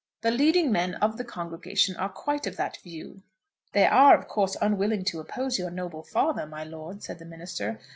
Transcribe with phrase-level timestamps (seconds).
[0.21, 3.21] The leading men of the congregation are quite of that view."
[3.73, 7.79] "They are of course unwilling to oppose your noble father, my lord," said the minister.